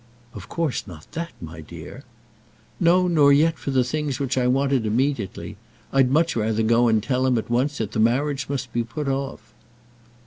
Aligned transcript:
"Of 0.33 0.49
course 0.49 0.87
not 0.87 1.05
that, 1.11 1.31
my 1.39 1.61
dear." 1.61 2.03
"No; 2.79 3.07
nor 3.07 3.31
yet 3.31 3.59
for 3.59 3.69
the 3.69 3.83
things 3.83 4.19
which 4.19 4.35
I 4.35 4.47
wanted 4.47 4.87
immediately. 4.87 5.57
I'd 5.93 6.09
much 6.09 6.35
rather 6.35 6.63
go 6.63 6.87
and 6.87 7.03
tell 7.03 7.27
him 7.27 7.37
at 7.37 7.51
once 7.51 7.77
that 7.77 7.91
the 7.91 7.99
marriage 7.99 8.49
must 8.49 8.73
be 8.73 8.83
put 8.83 9.07
off." 9.07 9.53